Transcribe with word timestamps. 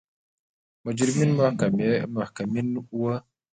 مجرمین 0.85 1.29
محکومین 2.15 2.67
وو. 2.99 3.11